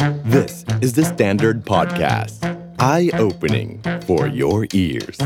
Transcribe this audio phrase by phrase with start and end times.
[0.00, 2.40] This is the Standard Podcast.
[2.78, 5.18] Eye-opening for your ears.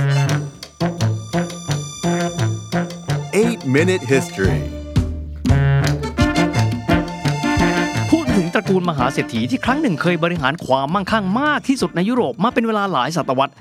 [3.33, 4.63] 8-Minute History
[8.11, 13.55] พูดถึงตระกูลมหาเศรษฐีที่ครั้งหนึ่งเคยบริหารความมั่งคั่งมากที่สุดในยุโรปมาเป็นเวลาหลายศตวรรษ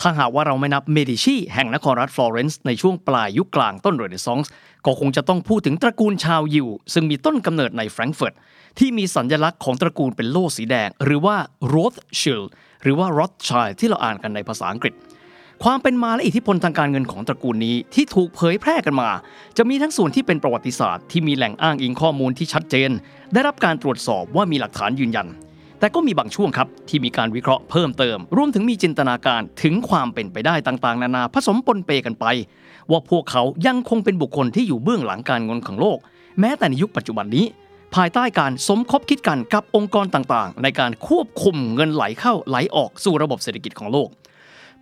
[0.00, 4.50] ถ้าหากว่าเราไม่นับเมดิชีแห่งนครรัฐฟลอเรนซ์ในช่วงปลายยุคกลางต้นเรเนซองส์
[4.86, 8.34] ก็คงจะต้องพูดถึงตระกูลชาวยิว ซึ่งมีต้นกำเนิดในแฟรงก์เฟิร์ต
[8.78, 11.36] ที่มีสัญลักษณ์ของตระกูลเป็นโล่สีแดง หรือว่า
[11.66, 12.42] โรธชิล
[12.82, 14.94] หรือว่า r o t h s c h i l ที่เราอ่านกันในภาษาอังกฤษ
[15.64, 19.10] ความเป็นมาและอิทธิพลทางการเงินของตระกูลนี้ที่ถูกเผยแพร่กันมา
[19.56, 22.90] จะมีทั้งส่วนที่เป็นประวัติศาสตร์ที่มีแหล่งอ้างอิงข้อมูลที่ชัดเจน
[23.32, 25.26] ได้รับการตรวจสอบว่ามีหลักฐานยืนยัน
[25.80, 32.26] แต่ก็มีบางช่วงครับที่มีการวิเคราะห์เพิ่มเติม รวมถึงมีจินตนาการถึงความเป็นไปได้ต่างๆ นานาผสมปนเปกันไป
[32.90, 35.98] ว่าพวกเขายังคงเป็นบุคคลที่อยู่เบื้องหลังการเงินของโลก
[36.40, 37.46] แม้แต่ในยุคปัจจุบันนี้
[37.94, 44.08] ภายใต้การสมคบคิดกันกับองค์กรต่างๆ ในการควบคุมเงินไหลเข้าไหลออกสู่ระบบเศรษฐกิจของโลก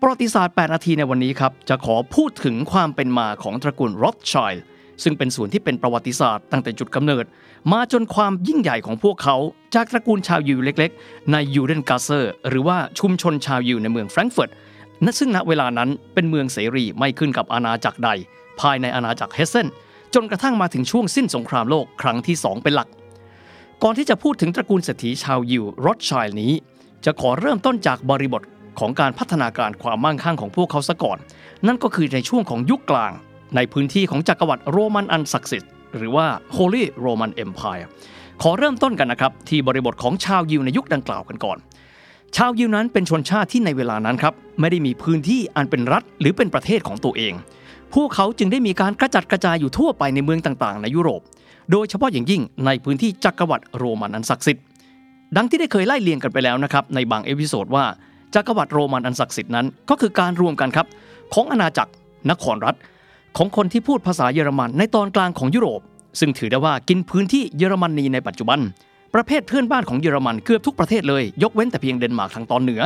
[0.01, 4.55] ประวัติศาสตร์ 8 นาทีในวันนี้ครับจะขอพูดถึงความเป็นมาของตระกูลโร o ธชัย
[5.03, 7.25] ซึ่งเป็นส่วนที่เป็นประวัติศาสตร์ตั้งแต่จุดกำเนิด
[7.73, 9.37] มาจนความยิ่งใหญ่ของพวกเขา
[9.75, 14.51] จากตระกูลชาวยิวเล็ก ๆ ในยูเดนกาเซอร์หรือว่าชุมชนชาวยิวในเมืองแฟรงก์เฟิร์ต
[15.05, 18.11] ณซึ่งณเวลานั้นเป็นเมืองเสรีไม่ขึ้นกับอาณาจักรใด
[18.61, 19.69] ภายในอาณาจักรเฮเซน
[20.15, 22.89] จนกระทั่งมาถึงช่วงสิ้นสงครามโลกครั้งที่ 2 เป็นหลัก
[23.83, 26.53] ก่อนที่จะพูดถึงตระกูลเศรษฐีชาวยิวร o ธชัยนี้
[27.05, 28.43] จะขอเริ่มต้นจากบริบท
[28.79, 31.19] ของการพัฒนาการความมั่งคั่งของพวกเขาซะก่อน
[31.67, 33.13] นั่นก็คือในช่วงของยุคกลาง
[33.57, 37.87] ในพื้นที่ของจักรวรรดิโรมันอันศักดิ์สิทธิ์หรือว่า Holy Roman Empire
[38.43, 41.59] ขอเริ่มต้นกันนะครับ ที่บริบทของชาวยิวในยุคดังกล่าวกันก่อน
[42.37, 47.35] ชาวยิวนั้นเป็นชนชาติที่ในเวลานั้นครับไม่ได้มีพื้นที่อันเป็นรัฐหรือเป็นประเทศของตัวเอง
[47.95, 51.21] พวกเขาจึงได้มีการกระจัดกระจายอยู่ทั่วไปในเมืองต่างๆ ในยุโรป
[51.73, 54.65] โดยเฉพาะอย่างยิ่งในพื้นที่จักรวรรดิโรมันอันศักดิ์สิทธิ์
[55.37, 57.85] ดังที่ได้เคยไล่เลียงกันไปแล้วนะครับในบาง episode ว่า
[58.35, 60.87] จักรวรรดิโรมันอันศักดิ์สิทธิ์นั้นก็คือการรวมกันครับ
[61.35, 61.93] ของอาณาจักร
[62.31, 62.75] นครรัฐ
[63.41, 65.81] ของคนที่พูดภาษาเยอรมันในตอนกลางของยุโรป
[66.21, 68.61] ซึ่งถือได้ว่ากินพื้นที่เยอรมนีในปัจจุบัน
[69.15, 72.83] ประเทศเพื่อนบ้านของเยอรมันเกือบทุกประเทศเลย ยกเว้นแต่เพียงเดนมาร์กทางตอนเหนือ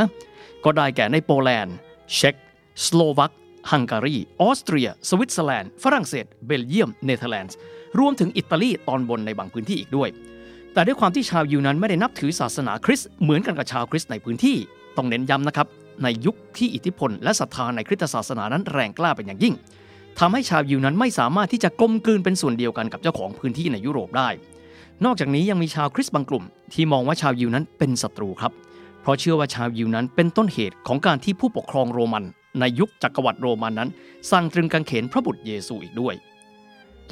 [0.65, 1.75] ก็ได้แก่ในโปแลนด์
[2.15, 2.35] เช็ก
[2.85, 3.33] สโลวัก
[3.71, 7.55] ฮังการี ออสเตรีย สวิตเซอร์แลนด์ ฝรั่งเศส เบลเยียม เนเธอร์แลนด์
[7.99, 10.09] รวมถึงอิตาลีตอนบนในบางพื้นที่อีกด้วย
[10.73, 14.57] แต่ด้วยความที่ชาวยิวนั้นไม่ได้นับถือศาสนาคริสต์เหมือนกันกับชาวคริสต์ในพื้นที่
[14.97, 15.67] ต้องเน้นย้ำนะครับ
[16.03, 19.55] ในยุคที่อิทธิพลและศรัทธาในคริสตศาสนานั้นแรงกล้าเป็นอย่างยิ่ง
[20.19, 24.29] ทำให้ชาวยิวนั้นไม่สามารถที่จะกลมกลืนเป็นส่วนเดียวกันกับเจ้าของพื้นที่ในยุโรปได้
[25.05, 28.53] นอกจากนี้ยังมีชาวคริสต์บางกลุ่ม ที่มองว่าชาวยิวนั้นเป็นศัตรูครับ
[29.03, 32.25] เพราะเชื่อว่าชาวยิวนั้นเป็นต้นเหตุของการที่ผู้ปกครองโรมัน
[32.61, 33.91] ในยุคจักรวรรดิโรมันนั้น
[34.31, 36.15] สั่งตรึงกางเขนพระบุตรเยซูอีกด้วย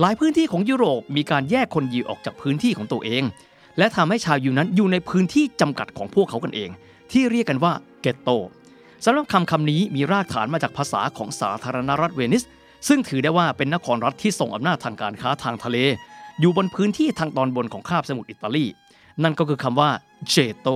[0.01, 3.23] หลายพื้นที่ของยุโรปมีการแยกคนยิวออกจากพื้นที่ของตัวเอง
[3.79, 6.71] และทำให้ชาวยิวนั้นอยู่ในพื้นที่จำกัดของพวกเขากันเอง
[7.13, 7.73] ที่เรียกกันว่า
[8.03, 8.31] เกตโต
[9.05, 12.43] สำหรับคำคำนี้มีรากฐานมาจากภาษาของสาธารณรัฐเวนิส
[12.89, 15.79] ซึ่งถือได้ว่าเป็นนครรัฐที่ส่งอำนาจทางการค้าทางทะเล
[16.41, 18.67] อยู่บนพื้นที่ทางตอนบนของคาบสมุทรอิตาลี
[19.23, 19.91] นั่นก็คือคำว่า
[20.29, 20.69] เกตโต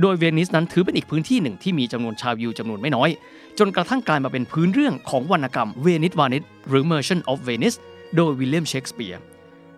[0.00, 3.10] โดยเวนิสนั้นถือเป็นอีกพื้นที่หนึ่งที่มีจำนวนชาวยิวจำนวนไม่น้อย
[3.58, 7.78] จนกระทั่งกลายมาเป็นพื้นเรื่องของวรรณกรรมเวนิสวาณิชหรือ Merchant of Venice
[8.16, 9.20] โดยวิลเลียมเชกสเปียร์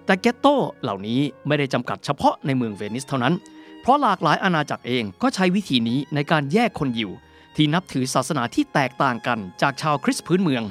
[0.06, 0.46] แต่เกตโต
[0.82, 3.34] เหล่านี้ไม่ได้จำกัดเฉพาะในเมืองเวนิสเท่านั้น
[3.80, 7.10] เพราะหลากหลายอาณาจักรเองก็ใช้วิธีนี้ในการแยกคนยิว
[7.56, 10.62] ที่นับถือศาสนาที่แตกต่างกันจากชาวคริสต์พื้นเมือง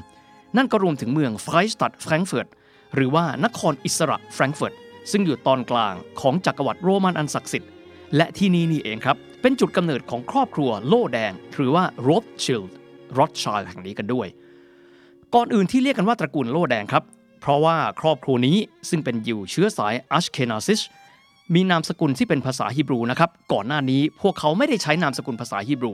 [0.57, 2.47] นั่นก็รวมถึงเมือง Freistadt แฟรงก์เฟิร์ต
[2.95, 4.73] หรือว่านครอิสระแฟรงก์เฟิร์ต
[5.11, 7.71] ซึ่งอยู่ตอนกลางของจักรวรรดิโรมันอันศักดิ์สิทธิ์
[8.15, 12.73] และที่นี่นี่เองครับ เป็นจุดกำเนิดของครอบครัวโล่แดง หรือว่าโร t ชิลด์
[13.17, 14.27] ร t ชัยแห่งนี้กันด้วย
[15.35, 17.03] ก่อนอื่นที่เรียกกันว่าตระกูลโล่แดงครับ
[17.41, 18.57] เพราะว่าครอบครัวนี้
[18.89, 20.81] ซึ่งเป็นยิวเชื้อสายอัชเคนาซิช
[21.55, 25.93] มีนามสกุลที่เป็นภาษาฮีบรูนะครับก่อนหน้านี้พวกเขาไม่ได้ใช้นามสกุลภาษาฮีบรู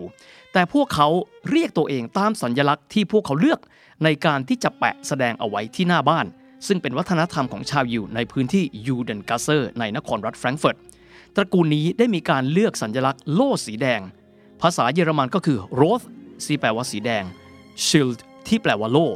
[0.53, 1.07] แต่พวกเขา
[1.49, 3.59] เรียกตัวเองตามสัญลักษณ์ที่พวกเขาเลือก
[4.03, 6.25] ในการที่จะแปะแสดงเอาไว้ที่หน้าบ้าน
[6.67, 10.77] ซึ่งเป็นวัฒนธรรมของชาวยิวในพื้นที่ยูเดนกาเซอร์ในนครรัฐแฟรงก์เฟิร์ต
[11.35, 14.01] ตระกูลนี้ได้มีการเลือกสัญลักษณ์โล่สีแดง
[14.61, 16.05] ภาษาเยอรมันก็คือ Roth
[16.46, 17.23] ที่แปลว่าสีแดง
[17.85, 19.08] Schild ที่แปลว่าโล่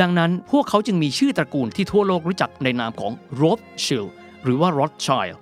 [0.00, 4.10] ดังนั้นพวกเขาจึงมีชื่อตระกูลที่ทั่วโลกรู้จักในนามของ Rothschild
[4.44, 5.36] หรือว่า Rothschild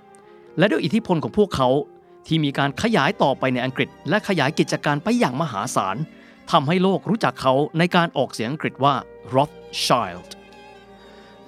[0.57, 1.69] และด้วยอิทธิพลของพวกเขา
[2.27, 5.97] ที่มีการขยายต่อไปในอังกฤษ และขยายกิจการไปอย่างมหาศาล
[6.51, 8.95] ทำให้โลกรู้จักเขาในการออกเสียงอังกฤษว่า
[9.35, 10.29] Rothschild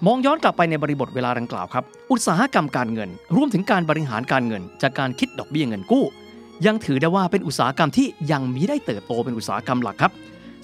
[0.06, 6.06] มองย้อนกลับไปในบริบทเวลาดังกล่าวครับ อุตสาหกรรมการเงิน รวมถึงการบริหารการเงิน จากการคิดดอกเบี้ยเงินกู้
[6.66, 10.12] ยังถือได้ว่าเป็นอุตสาหกรรมที่ยังมีได้เติบโตเป็นอุตสาหกรรมหลักครับ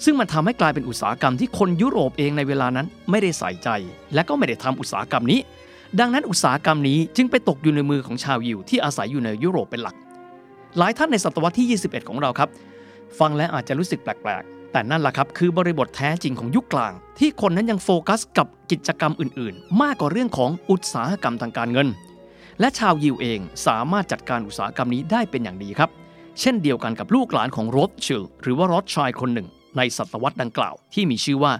[0.04, 3.68] ซึ่งมันทำให้กลายเป็นอุตสาหกรรมที่คนยุโรปเองในเวลานั้นไม่ได้ใส่ใจ
[4.14, 5.40] และก็ไม่ได้ทำอุตสาหกรรมนี้
[6.00, 9.96] ดังนั้นอุตสาหกรรมนี้จึงไปตกอยู่ในมือของชาวยิวที่อาศัยอยู่ในยุโรปเป็นหลัก
[10.78, 12.48] หลายท่านในศตวรรษที่ 21 ของเราครับ
[13.18, 21.88] ฟังแล้วอาจจะรู้สึกแปลกๆ แต่นั่นแหละครับคือบริบทแท้จริงของยุคกลาง ที่คนนั้นยังโฟกัสกับกิจกรรมอื่นๆ มากกว่าเรื่องของอุตสาหกรรมทางการเงิน
[22.60, 25.90] และชาวยิวเองสามารถจัดการอุตสาหกรรมนี้ได้เป็นอย่างดีครับ
[26.40, 31.52] เช่นเดียวกันกับลูกหลานของโรธชิลหรือว่ารอดชายคนหนึ่ง ในศตวรรษดังกล่าว ที่มีชื่อว่า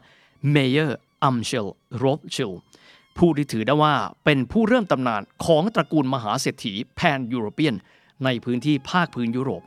[0.50, 2.52] เมเยอร์อัมเชลรอธส์ไชลด์
[3.18, 7.74] ผู้ที่ถือได้ว่าเป็นผู้เริ่มตำนานของตระกูลมหาเศรษฐี Pan-European
[8.24, 9.62] ในพื้นที่ภาคพื้นยุโรป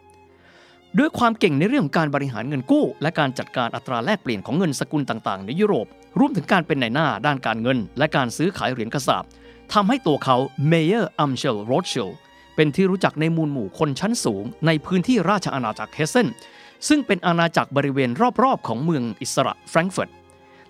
[0.97, 5.87] ด้วยความเก่งในเรื่องการบริหารเงินกู้ และการจัดการอัตราแลกเปลี่ยนของเงินสกุลต่างๆ ในยุโรป
[6.19, 9.23] รวมถึงการเป็นนายหน้าด้านการเงิน และการซื้อขายเหรียญกษาปณ์
[9.73, 10.37] ทำให้ตัวเขา
[10.67, 12.09] เมเยอร์อัมเชลรอธส์ไชลด์
[12.55, 16.27] เป็นที่รู้จักในมูลหมู่คนชั้นสูง ในพื้นที่ราชอาณาจักรเฮสเซน
[16.87, 18.09] ซึ่งเป็นอาณาจักรบริเวณ
[18.43, 20.09] รอบๆ ของเมืองอิสระแฟรงก์เฟิร์ต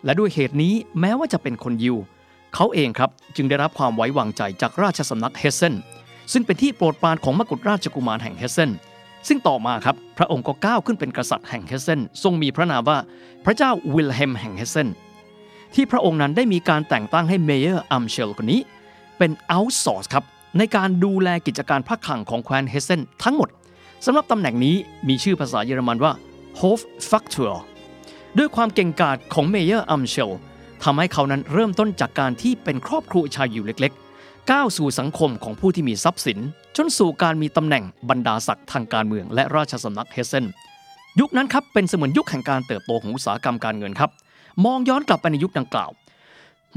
[0.06, 1.98] และด้วยเหตุนี้แม้ว่าจะเป็นคนยิว
[2.56, 5.76] เขาเองครับจึงได้รับความไว้วางใจจากราชสำนักเฮสเซน
[6.34, 8.72] ซึ่งเป็นที่โปรดปรานของมกุฎราชกุมารแห่งเฮสเซน
[9.28, 12.98] ซึ่งต่อมาครับพระองค์ก็ก้าวขึ้นเป็นกษัตริย์แห่งเฮสเซนทรงมีพระนามว่า
[13.46, 14.90] พระเจ้าวิลเฮมแห่งเฮสเซน
[15.76, 18.62] ที่พระองค์นั้นได้มีการแต่งตั้งให้เมเยอร์อัมเชลคนนี้
[19.18, 20.24] เป็น outsource ครับ
[20.58, 23.50] ในการดูแลกิจการพระคลังของแคว้นเฮสเซนทั้งหมด
[24.06, 24.76] สำหรับตำแหน่งนี้
[25.08, 26.14] มีชื่อภาษาเยอรมันว่า
[26.60, 26.80] Hof
[27.10, 27.54] f a c t u r
[28.38, 30.32] ด้วยความเก่งกาจของเมเยอร์อัมเชล
[30.84, 36.40] ทำให้เขานั้นเริ่มต้นจากการที่เป็นครอบครัวชาวยิวเล็กๆ ก้าวสู่สังคมของผู้ที่มีทรัพย์สิน
[36.78, 40.46] จนสู่การมีตำแหน่งบรรดาศักดิ์ทางการเมืองและราชสำนักเฮสเซน
[41.20, 44.12] ยุคนั้นครับเป็นเสมือนยุคแห่งการเติบโตของอุตสาหกรรมการเงินครับ
[44.66, 45.92] มองย้อนกลับไปในยุคดังกล่าว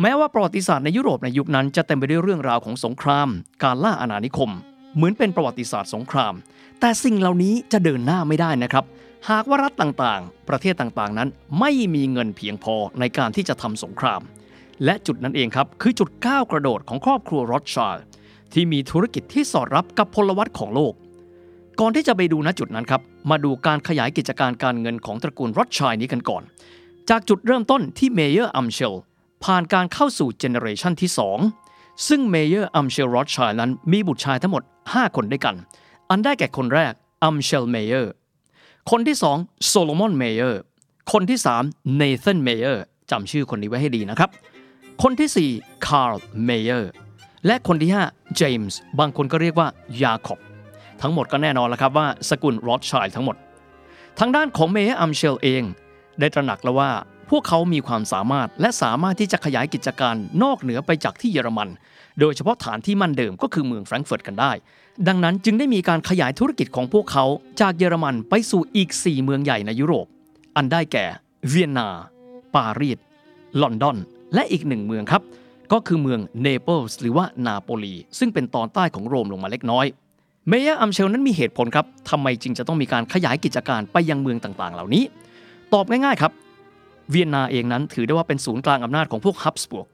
[0.00, 3.28] แม้ว่าประวัติศาสตร์ในยุโรปในยุคนั้นจะเต็มไปด้วยเรื่องราวของสงคราม
[3.62, 4.50] การล่าอาณานิคม
[4.94, 6.34] เหมือนเป็นประวัติศาสตร์สงคราม
[6.80, 8.84] แต่สิ่งเหล่านี้จะเดินหน้าไม่ได้นะครับ
[9.30, 11.28] หากว่ารัฐต่างๆ ประเทศต่างๆนั้น
[11.60, 14.20] ไม่มีเงินเพียงพอในการที่จะทำสงคราม
[14.84, 18.02] และจุดนั้นเองครับ คือจุดก้าวกระโดดของครอบครัวรอธส์ไชลด์
[18.52, 20.94] ที่มีธุรกิจที่สอดรับกับพลวัตของโลก
[21.80, 26.42] ก่อนที่จะไปดูณจุดนั้นครับ มาดูการขยายกิจการการเงินของตระกูลรอธส์ไชลด์นี้กันก่อน
[27.10, 28.96] จากจุดเริ่มต้นที่เมเยอร์อัมเชล
[29.44, 31.10] ผ่านการเข้าสู่ generation ที่
[31.58, 35.54] 2 ซึ่งเมเยอร์อัมเชลรอธส์ไชลด์นั้นมีบุตรชายทั้งหมด 5 คนด้วยกัน
[36.10, 36.92] อันได้แก่คนแรก
[37.24, 38.12] อัมเชลเมเยอร์
[38.90, 40.62] คนที่2โซโลมอนเมเยอร์
[41.12, 44.30] คนที่3เนเธนเมเยอร์จำชื่อคนนี้ไว้ให้ดีนะครับ
[45.02, 46.14] คนที่4คาร์ล
[46.44, 46.90] เมเยอร์
[47.46, 49.68] และคนที่5เจมส์บางคนก็เรียกว่า
[50.02, 50.38] ยาคอบ
[51.02, 53.36] ทั้งหมดก็แน่นอนแล้วครับว่าสกุลรอธส์ไชลด์ทั้งหมด
[54.18, 55.62] ทางด้านของเมเยอร์อัมเชลเอง
[56.20, 56.90] ได้ตระหนักแล้วว่า
[57.32, 61.68] พวกเขามีความสามารถและสามารถที่จะขยายกิจการนอกเหนือไปจากที่เยอรมัน
[62.20, 64.52] โดยเฉพาะฐานที่มั่นเดิมก็คือเมืองแฟรงก์เฟิร์ตกันได้
[65.08, 67.24] ดังนั้นจึงได้มีการขยายธุรกิจของพวกเขา
[67.60, 70.06] จากเยอรมันไปสู่อีก 4 เมืองใหญ่ในยุโรป
[70.56, 71.06] อันได้แก่
[71.48, 71.88] เวียนนา
[72.54, 72.98] ปารีส
[73.62, 73.96] ลอนดอน
[74.34, 75.22] และอีกหนึ่งเมืองครับ
[75.72, 79.86] ก็คือเมืองเนเปิลส์หรือว่านาโปลี ซึ่งเป็นตอนใต้ของโรมลงมาเล็กน้อย
[80.48, 85.04] เมเยอร์อัมเชลนั้นมีเหตุผลครับทำไมจึงจะต้องมีการขยายกิจการไปยังเมืองต่างๆ เหล่านี้
[85.72, 86.32] ตอบง่ายๆครับ
[87.10, 89.86] เวียนนาเองนั้นถือได้ว่าเป็นศูนย์กลางอำนาจของพวกฮับสบวก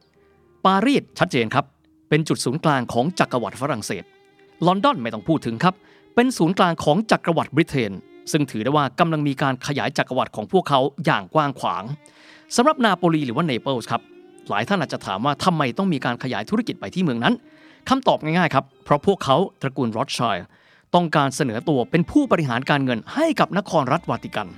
[0.64, 1.64] ปารีสชัดเจนครับ
[2.08, 4.04] เป็นจุดศูนย์กลางของจักรวรรดิฝรั่งเศส
[4.66, 5.74] ลอนดอนไม่ต้องพูดถึงครับ
[6.14, 7.92] เป็นศูนย์กลางของจักรวรรดิบริเตน
[8.32, 11.84] ซึ่งถือได้ว่ากำลังมีการขยายจักรวรรดิของพวกเขาอย่างกว้างขวาง
[12.56, 14.02] สำหรับนาโปลีหรือว่าเนเปิลส์ครับ
[14.48, 17.34] หลายท่านอาจจะถามว่าทำไมต้องมีการขยายธุรกิจไปที่เมืองนั้น
[17.88, 20.38] คำตอบง่ายๆครับ เพราะพวกเขาตระกูลรอดชัย
[20.94, 24.48] ต้องการเสนอตัวเป็นผู้บริหารการเงินให้กับนครรัฐวาติกัน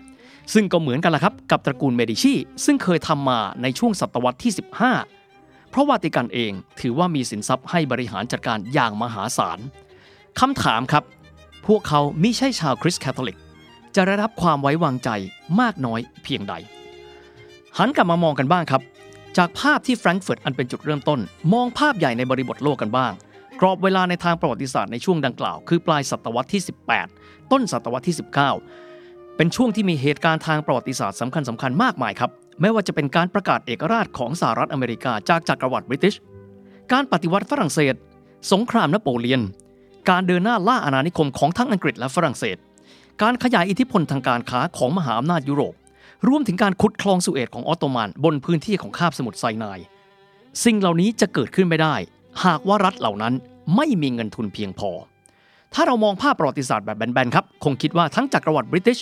[0.55, 4.53] ซึ่งก็เหมือนกันละครับกับตระกูลเมดิชีซึ่งเคยทำมาในช่วงศตวรรษที่
[5.11, 9.59] 15 เพราะวาติกันเองถือว่ามีสินทรัพย์ให้บริหารจัดการอย่างมหาศาล
[10.41, 11.05] คำถามครับ
[11.67, 13.39] พวกเขาไม่ใช่ชาวคริสต์แคทอลิก
[13.97, 15.11] จะได้รับความไว้วางใจ
[15.61, 16.55] มากน้อยเพียงใด
[17.79, 18.83] หันกลับมามองกันบ้างครับ
[19.37, 21.21] จากภาพที่แฟรงก์เฟิร์ตอันเป็นจุดเริ่มต้น
[21.53, 23.13] มองภาพใหญ่ในบริบทโลกกันบ้าง
[23.61, 26.63] กรอบเวลาในทางประวัติศาสตร์ในช่วงดังกล่าว คือปลายศตวรรษที่
[27.07, 28.90] 18 ต้นศตวรรษที่ 19
[29.37, 36.15] เป็นช่วงที่มีเหตุการณ์ทางประวัติศาสตร์สำคัญสำคัญมากมายครับไม่ว่าจะเป็นการประกาศเอกราชของสหรัฐอเมริกาจากจักรวรรดิบริติช
[36.93, 37.95] การปฏิวัติฝรั่งเศส
[38.53, 39.43] สงครามนโปเลียน
[40.11, 42.57] การเดินหน้าล่าอาณานิคมของทั้งอังกฤษและฝรั่งเศส
[43.23, 45.75] การขยายอิทธิพลทางการค้าของมหาอำนาจยุโรป
[46.29, 49.79] รวมถึงการขุดคลองสุเอตของออตโตมันบนพื้นที่ของคาบสมุทรไซนาย
[50.65, 51.95] สิ่งเหล่านี้จะเกิดขึ้นไม่ได้
[52.45, 53.35] หากว่ารัฐเหล่านั้น
[53.77, 54.91] ไม่มีเงินทุนเพียงพอ
[55.75, 58.99] ถ้าเรามองภาพประวัติศาสตร์แบบแบนๆครับ คงคิดว่าทั้งจักรวรรดิบริติช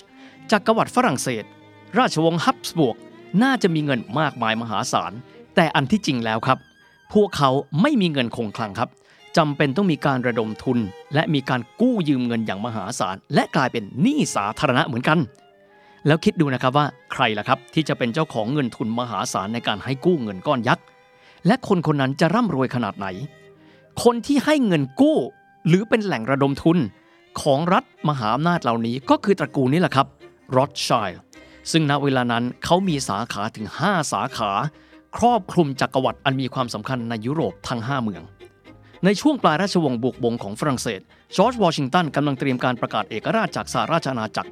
[0.53, 1.45] จักรวรรดิฝรั่งเศส
[1.99, 2.97] ราชวงศ์ฮับสบวก
[3.43, 5.13] น่าจะมีเงินมากมายมหาศาล
[5.57, 6.59] แต่อันที่จริงแล้วครับ
[7.13, 8.89] พวกเขาไม่มีเงินคงคลังครับ
[9.37, 10.79] จำเป็นต้องมีการระดมทุน
[11.15, 15.19] และมีการกู้ยืมเงินอย่างมหาศาล และกลายเป็นหนี้สาธารณะเหมือนกัน
[16.07, 20.85] แล้วคิดดูนะครับว่าใครล่ะครับที่จะเป็นเจ้าของเงินทุนมหาศาลในการให้กู้เงินก้อนยักษ์
[21.47, 23.07] และคนคนนั้นจะร่ำรวยขนาดไหน
[24.03, 25.19] คนที่ให้เงินกู้
[25.67, 26.79] หรือเป็นแหล่งระดมทุน
[27.43, 30.07] ของรัฐมหาอำนาจเหล่านี้ก็คือตระกูลนี้แหละครับ
[30.57, 31.11] รอดชัย
[31.73, 34.51] ซึ่งณเวลานั้นเขามีสาขาถึง 5 สาขา
[35.17, 38.23] ครอบคลุมจักรวรรดิอันมีความสำคัญในยุโรปทั้ง 5 เมือง
[39.05, 41.01] ในช่วงปลายราชวงศ์บุกบงของฝรั่งเศส
[41.37, 44.51] จอร์จวอชิงตันกำลังเตรียมการประกาศเอกราชจากสหราชอาณาจักร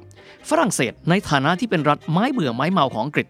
[0.49, 3.27] ฝรั่งเศสในฐานะที่เป็นรัฐไม้เบื่อไม้เมาของอังกฤษ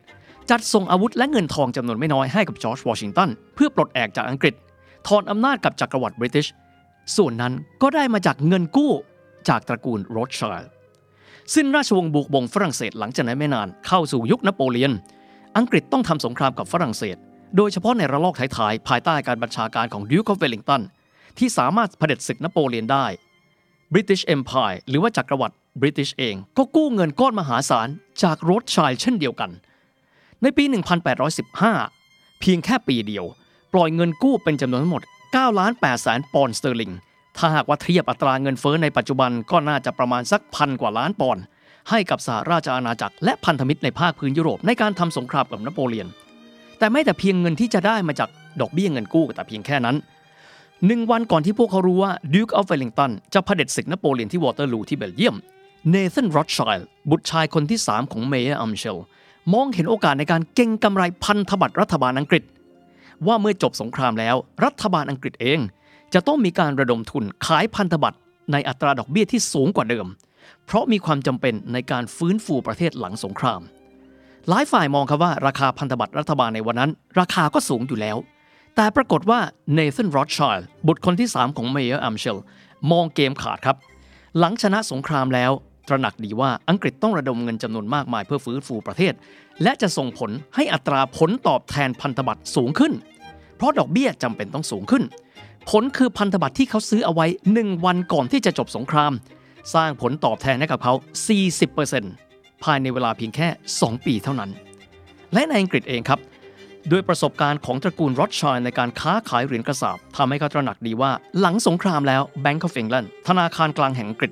[0.52, 4.54] จัดส่งอาวุธและเงินทองจำนวนไม่น้อยให้กับจอร์จวอชิงตันเพื่อปลดแอกจากอังกฤษ
[5.08, 6.48] ถอนอำนาจกับจักรวรรดิบริติช
[7.16, 8.94] ส่วนนั้นก็ได้มาจากเงินกู้
[9.50, 10.64] จากตระกูลรอธส์ไชลด์
[11.54, 14.94] สิ้นราชวงศ์บูร์บงฝรั่งเศสหลังจากนั้นไม่นานเข้าสู่ยุคนโปเลียน
[15.58, 17.18] อังกฤษต้องทำสงครามกับฝรั่งเศส
[17.58, 20.82] โดยเฉพาะในระลอกท้ายๆภายใต้การบัญชาการของ Duke of Wellington
[21.38, 23.06] ที่สามารถเผด็จศึกนโปเลียนได้
[23.94, 27.88] British Empire หรือว่าจักรวรรดิบริติชเองก็กู้เงินก้อนมหาศาล
[28.24, 29.52] จากรอธส์ไชลด์เช่นเดียวกัน
[30.42, 30.64] ในปี
[31.48, 33.26] 1815 เพียงแค่ปีเดียว
[33.74, 35.04] ปล่อยเงินกู้เป็นจำนวนทั้งหมด
[35.38, 36.92] 9ล้าน8แสนปอนด์สเตอร์ลิง
[37.38, 41.44] ถ้าหากว่าเทียบอัตราเงินเฟ้อในปัจจุบันก็น่าจะประมาณสักพันกว่าล้านปอนด์
[41.90, 46.08] ให้กับสหราชอาณาจักรและพันธมิตรในภาคพื้นยุโรปในการทำสงครามกับนโปเลียน
[46.80, 48.30] แต่ไม่แต่เพียงเงินที่จะได้มาจาก
[48.62, 49.96] ดอกเบี้ยเงินกู้แต่เพียงแค่นั้น
[50.86, 55.36] หนึ่งวันก่อนที่พวกเขารู้ว่า Duke of Wellington จะเผด็จศึกนโปเลียนที่วอเตอร์ลูที่เบลเยียม
[55.90, 56.78] เนเธนรอธส์ไชลด์
[57.10, 58.98] บุตรชายคนที่ 3 ของเมเยอร์อัมเชล
[59.54, 62.44] มองเห็นโอกาสในการเก็งกำไรพันธบัตรรัฐบาลอังกฤษ
[63.28, 65.60] ว่าเมื่อจบสงครามแล้ว รัฐบาลอังกฤษเอง
[66.14, 68.18] จะต้องมีการระดมทุนขายพันธบัตร
[68.52, 70.08] ในอัตราดอกเบี้ยที่สูงกว่าเดิม
[70.66, 73.62] เพราะมีความจำเป็นในการฟื้นฟูประเทศหลังสงคราม
[74.50, 78.18] หลายฝ่ายมองครับว่าราคาพันธบัตรรัฐบาลในวันนั้น ราคาก็สูงอยู่แล้ว
[78.76, 79.40] แต่ปรากฏว่า
[79.74, 80.58] เนเธนรอธส์ไชลด์
[80.88, 82.38] บุตรคนที่ 3 ของเมเยอร์อัมเชล
[82.92, 83.78] มองเกมขาดครับ
[84.40, 85.52] หลังชนะสงครามแล้ว
[85.88, 89.14] ตระหนักดีว่าอังกฤษต้องระดมเงินจำนวนมากมายเพื่อฟื้นฟูประเทศ
[89.64, 92.94] และจะส่งผลให้อัตราผลตอบแทนพันธบัตรสูงขึ้น
[93.56, 95.04] เพราะดอกเบี้ยจำเป็นต้องสูงขึ้น
[95.70, 97.26] ผลคือพันธบัตรที่เขาซื้อเอาไว้
[97.58, 99.14] 1 วันก่อนที่จะจบสงคราม
[99.74, 100.94] สร้างผลตอบแทนให้กับเขา
[101.78, 104.52] 40%ภายในเวลาเพียงแค่ 2 ปีเท่านั้น
[105.34, 106.20] และในอังกฤษเองครับ
[106.92, 114.32] ด้วยประสบการณ์ของตระกูลรอดชัยในการค้าขายเหรียญกระสาบทำให้เขาตระหนักดีว่า หลังสงครามแล้ว Bank of England ธนาคารกลางแห่งอังกฤษ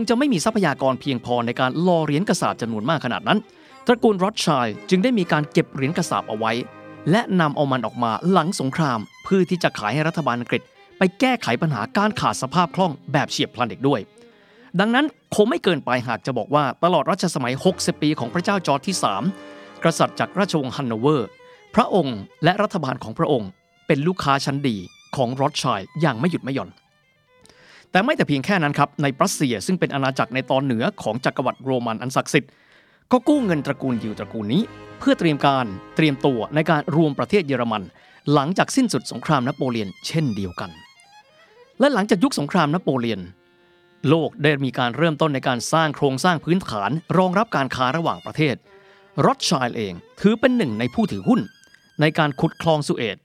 [0.00, 3.38] งจะไม่มีทรัพยากรเพียงพอในการรอเหรียญกระสาบจำนวนมากขนาดนั้น
[3.86, 6.52] ตระกูลรอดชัยจึงได้มีการเก็บเหรียญกระสาบเอาไว้
[7.10, 10.62] และนำเอามันออกมาหลังสงคราม เพื่อที่จะขายให้รัฐบาลอังกฤษ
[10.98, 14.00] ไปแก้ไขปัญหาการขาดสภาพคล่องแบบเฉียบพลันอีกด้วย
[14.80, 18.96] ดังนั้นคงไม่เกินไปหากจะบอกว่าตลอดรัชสมัย 60 ปีของพระเจ้าจอร์จที่
[19.40, 21.28] 3 กษัตริย์จากราชวงศ์ฮันโนเวอร์
[21.74, 23.50] พระองค์และรัฐบาลของพระองค์
[23.86, 24.76] เป็นลูกค้าชั้นดี
[25.16, 26.70] ของรอดชัยอย่างไม่หยุดไม่หย่อน
[27.94, 32.50] แต่ไม่แต่เพียงแค่นั้นครับในปรัสเซียซึ่งเป็นอาณาจักรในตอนเหนือของจักรวรรดิโรมันอันศักดิ์สิทธิ์
[33.12, 34.62] ก็กู้เงินตระกูลยิวตระกูลนี้
[34.98, 37.82] เพื่อเตรียมการเตรียมตัวในการรวมประเทศเยอรมัน
[38.32, 40.70] หลังจากสิ้นสุดสงครามนโปเลียนเช่นเดียวกัน
[41.80, 43.20] และหลังจากยุคสงครามนโปเลียน
[44.08, 48.54] โลกได้มีการเริ่มต้นในการสร้างโครงสร้างพื้นฐาน รองรับการค้าระหว่างประเทศ
[49.24, 51.40] รอดชัยเองถือเป็นหนึ่งในผู้ถือหุ้น
[52.00, 53.16] ในการขุดคลองสุเอต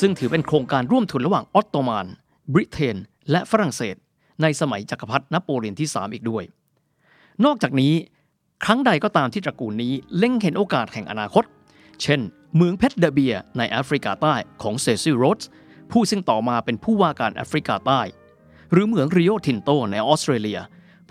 [0.00, 2.06] ซึ่งถือเป็นโครงการร่วมทุนระหว่างออตโตมัน
[2.52, 2.96] บริเตน
[3.30, 3.96] และฝรั่งเศส
[4.42, 6.44] ในสมัยจักรพรรดินโปเลียนที่ 3 อีกด้วย
[7.44, 7.92] นอกจากนี้
[8.64, 11.44] ครั้งใดก็ตามที่ตระกูลนี้เล็งเห็นโอกาสแห่งอนาคต
[12.02, 12.20] เช่น
[12.56, 15.42] เมืองเพชรเดเบียในแอฟริกาใต้ของเซซิลโรส
[15.90, 18.00] ผู้ซึ่งต่อมาเป็นผู้ว่าการแอฟริกาใต้
[18.72, 20.60] หรือเหมืองริโอทินโตในออสเตรเลีย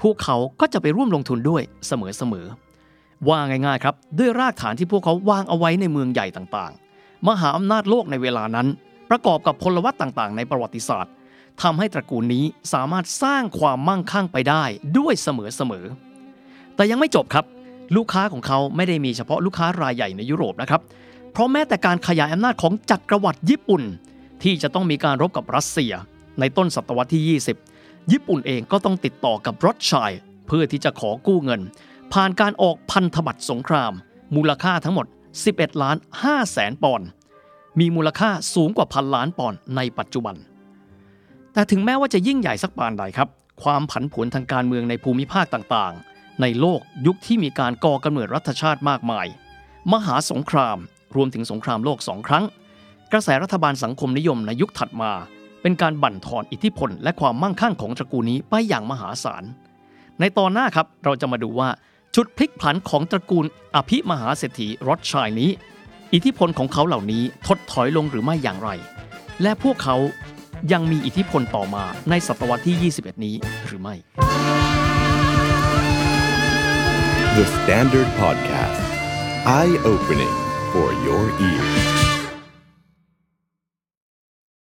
[0.01, 8.67] พวกเขาก็จะไปร่วมลงทุนด้วยเสมอๆว่าง่ายๆครับด้วยรากฐานที่พวกเขาวางเอาไว้ในเมืองใหญ่ต่างๆ มหาอำนาจโลกในเวลานั้น
[9.10, 11.13] ประกอบกับพลวัตต่างๆ ในประวัติศาสตร์
[11.62, 14.63] ทำให้ตระกูลนี้สามารถสร้างความมั่งคั่งไปได้
[14.97, 17.45] ด้วยเสมอๆแต่ยังไม่จบครับ
[17.95, 20.81] ลูกค้าของเขาไม่ได้มีเฉพาะลูกค้ารายใหญ่ในยุโรปนะครับ
[21.31, 23.83] เพราะแม้แต่การขยายอำนาจของจักรวรรดิญี่ปุ่น
[24.43, 25.93] ที่จะต้องมีการรบกับรัสเซีย
[26.39, 27.39] ในต้นศตวรรษที่
[27.71, 30.13] 20 ญี่ปุ่นเองก็ต้องติดต่อกับรอดชัย
[30.47, 31.62] เพื่อที่จะขอกู้เงิน
[32.13, 33.93] ผ่านการออกพันธบัตรสงคราม
[34.35, 35.05] มูลค่าทั้งหมด
[35.43, 37.07] 11 ล้าน5แสนปอนด์
[37.79, 40.35] มีมูลค่าสูงกว่าพันล้านปอนด์ในปัจจุบัน
[41.55, 43.29] แต่ถึงแม้ว่าจะยิ่งใหญ่สักปานใดครับ
[43.63, 49.25] ความผันผวนทางการเมืองในภูมิภาคต่างๆ ในโลกยุคที่มีการก่อกำเนิดรัฐชาติมากมาย
[49.93, 50.77] มหาสงคราม
[51.15, 52.45] รวมถึงสงครามโลกสองครั้ง
[53.12, 55.12] กระแสรัฐบาลสังคมนิยมในยุคถัดมา
[55.62, 59.43] เป็นการบั่นทอนอิทธิพล และความมั่งคั่งของตระกูลนี้ไปอย่างมหาศาล
[60.19, 61.69] ในตอนหน้าครับเราจะมาดูว่า
[62.15, 63.45] จุดพลิกผันของตระกูล
[63.75, 65.51] อภิมหาเศรษฐีรอดชัยนี้
[66.13, 68.69] อิทธิพลของเขาเหล่านี้ถดถอยลงหรือไม่อย่างไร
[69.41, 69.95] และพวกเขา
[70.71, 73.35] ยังมีอิทธิพลต่อมาในศตวรรษที่ 21 นี้
[73.65, 73.95] หรือไม่
[77.38, 78.81] The Standard Podcast.
[79.59, 80.35] Eye opening
[80.71, 81.94] for your ears.